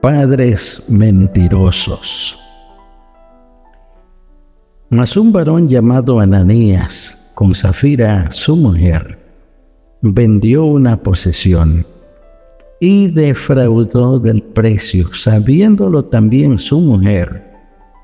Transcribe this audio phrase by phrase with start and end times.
[0.00, 2.38] Padres mentirosos.
[4.88, 9.18] Mas un varón llamado Ananías, con Zafira su mujer,
[10.00, 11.86] vendió una posesión
[12.80, 17.44] y defraudó del precio, sabiéndolo también su mujer,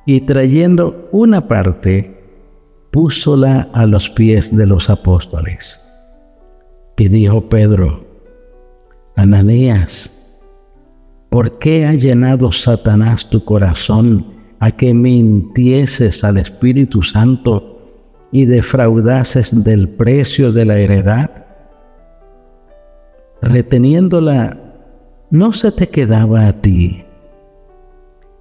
[0.05, 2.15] y trayendo una parte,
[2.91, 5.83] púsola a los pies de los apóstoles.
[6.99, 8.05] Y dijo Pedro,
[9.17, 10.16] Ananías,
[11.37, 14.25] ¿por qué ha llenado Satanás tu corazón
[14.59, 17.79] a que mintieses al Espíritu Santo
[18.33, 21.45] y defraudases del precio de la heredad?
[23.43, 24.57] Reteniéndola
[25.29, 27.05] no se te quedaba a ti,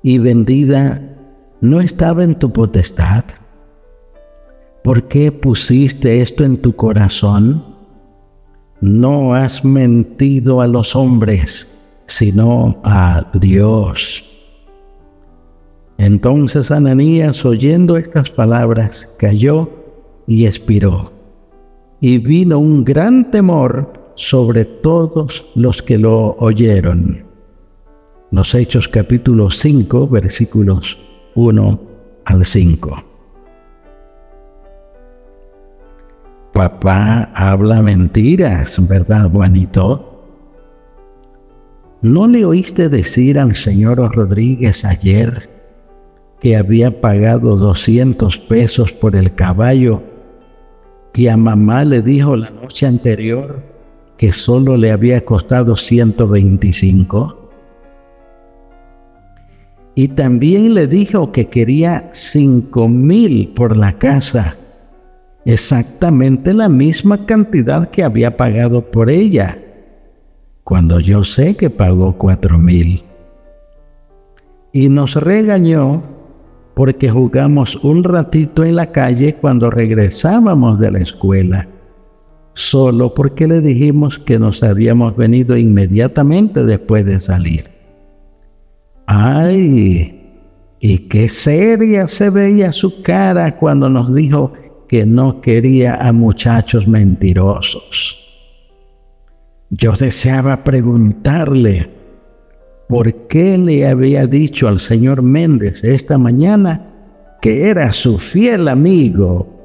[0.02, 1.02] y vendida
[1.59, 3.25] no estaba en tu potestad.
[4.86, 7.61] ¿Por qué pusiste esto en tu corazón?
[8.80, 11.75] No has mentido a los hombres,
[12.08, 14.23] sino a Dios.
[15.98, 19.70] Entonces Ananías, oyendo estas palabras, cayó
[20.28, 21.11] y expiró.
[22.02, 27.23] Y vino un gran temor sobre todos los que lo oyeron.
[28.31, 30.98] Los Hechos capítulo 5 versículos
[31.36, 31.80] 1
[32.26, 33.03] al 5.
[36.53, 40.14] Papá habla mentiras, ¿verdad, Juanito?
[42.06, 45.50] ¿No le oíste decir al señor Rodríguez ayer
[46.39, 50.03] que había pagado 200 pesos por el caballo
[51.16, 53.64] y a mamá le dijo la noche anterior
[54.17, 57.49] que solo le había costado 125.
[59.95, 64.55] Y también le dijo que quería cinco mil por la casa,
[65.43, 69.64] exactamente la misma cantidad que había pagado por ella,
[70.65, 73.03] cuando yo sé que pagó cuatro mil.
[74.73, 76.03] Y nos regañó
[76.73, 81.70] porque jugamos un ratito en la calle cuando regresábamos de la escuela
[82.54, 87.70] solo porque le dijimos que nos habíamos venido inmediatamente después de salir.
[89.05, 90.31] ¡Ay!
[90.80, 94.54] Y qué seria se veía su cara cuando nos dijo
[94.87, 98.24] que no quería a muchachos mentirosos.
[99.70, 101.89] Yo deseaba preguntarle
[102.87, 106.92] por qué le había dicho al señor Méndez esta mañana
[107.42, 109.55] que era su fiel amigo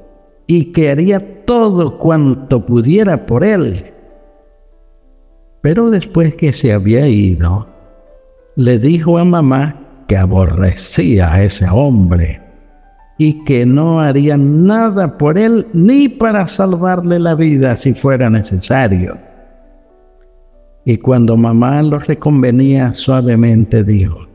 [0.46, 3.92] y que haría todo cuanto pudiera por él.
[5.60, 7.68] Pero después que se había ido,
[8.56, 12.40] le dijo a mamá que aborrecía a ese hombre
[13.18, 19.29] y que no haría nada por él ni para salvarle la vida si fuera necesario.
[20.90, 24.26] Y cuando mamá lo reconvenía suavemente dijo,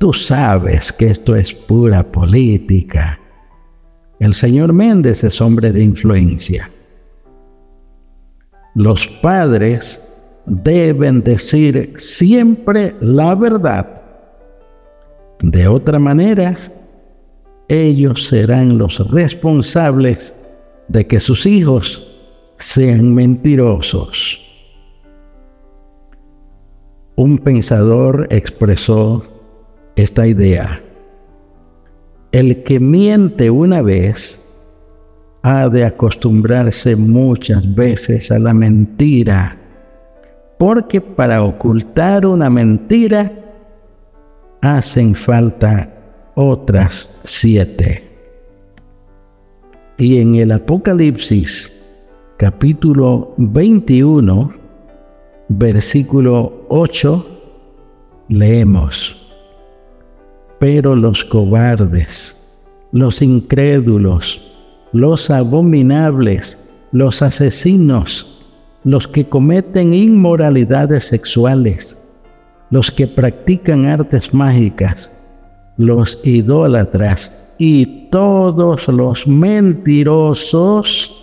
[0.00, 3.18] tú sabes que esto es pura política
[4.20, 6.70] el señor Méndez es hombre de influencia.
[8.74, 10.08] Los padres
[10.46, 14.02] deben decir siempre la verdad.
[15.40, 16.56] De otra manera,
[17.68, 20.34] ellos serán los responsables
[20.88, 22.18] de que sus hijos
[22.58, 24.47] sean mentirosos.
[27.18, 29.24] Un pensador expresó
[29.96, 30.80] esta idea.
[32.30, 34.56] El que miente una vez
[35.42, 39.58] ha de acostumbrarse muchas veces a la mentira,
[40.60, 43.32] porque para ocultar una mentira
[44.60, 45.92] hacen falta
[46.36, 48.08] otras siete.
[49.96, 51.84] Y en el Apocalipsis
[52.36, 54.67] capítulo 21,
[55.48, 57.26] versículo 8,
[58.28, 59.18] leemos
[60.58, 62.58] pero los cobardes,
[62.92, 64.40] los incrédulos,
[64.92, 68.44] los abominables, los asesinos,
[68.84, 71.96] los que cometen inmoralidades sexuales,
[72.70, 75.14] los que practican artes mágicas,
[75.76, 81.14] los idólatras y todos los mentirosos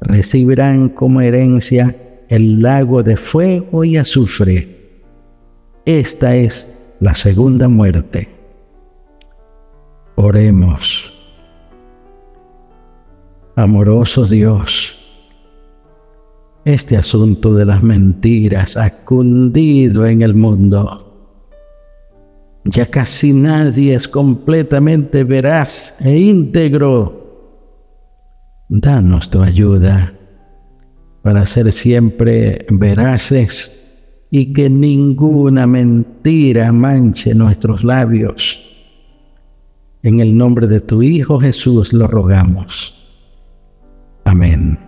[0.00, 1.94] recibirán como herencia
[2.28, 4.76] el lago de fuego y azufre
[5.84, 8.28] Esta es la segunda muerte.
[10.16, 11.12] Oremos.
[13.56, 14.96] Amoroso Dios,
[16.64, 21.04] este asunto de las mentiras ha cundido en el mundo.
[22.64, 27.54] Ya casi nadie es completamente veraz e íntegro.
[28.68, 30.17] Danos tu ayuda
[31.22, 33.74] para ser siempre veraces
[34.30, 38.64] y que ninguna mentira manche nuestros labios.
[40.02, 42.94] En el nombre de tu Hijo Jesús lo rogamos.
[44.24, 44.87] Amén.